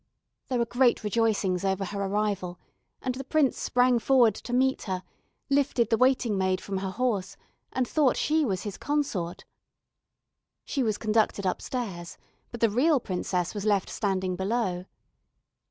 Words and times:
There 0.47 0.57
were 0.57 0.65
great 0.65 1.03
rejoicings 1.03 1.63
over 1.63 1.85
her 1.85 2.01
arrival, 2.03 2.59
and 3.03 3.13
the 3.13 3.23
prince 3.23 3.59
sprang 3.59 3.99
forward 3.99 4.33
to 4.33 4.51
meet 4.51 4.81
her, 4.89 5.03
lifted 5.47 5.91
the 5.91 5.97
waiting 5.97 6.39
maid 6.39 6.59
from 6.59 6.79
her 6.79 6.89
horse, 6.89 7.37
and 7.71 7.87
thought 7.87 8.17
she 8.17 8.43
was 8.43 8.63
his 8.63 8.79
consort. 8.79 9.45
She 10.65 10.81
was 10.81 10.97
conducted 10.97 11.45
upstairs, 11.45 12.17
but 12.49 12.61
the 12.61 12.69
real 12.71 12.99
princess 12.99 13.53
was 13.53 13.63
left 13.63 13.91
standing 13.91 14.35
below. 14.35 14.85